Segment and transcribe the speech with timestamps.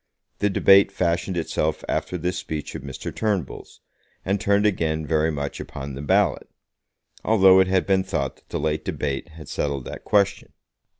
[0.39, 3.13] The debate fashioned itself after this speech of Mr.
[3.15, 3.81] Turnbull's,
[4.25, 6.49] and turned again very much upon the ballot,
[7.23, 10.53] although it had been thought that the late debate had settled that question.